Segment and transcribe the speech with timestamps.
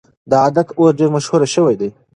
[0.29, 1.89] دا عادت اوس ډېر مشهور شوی دی.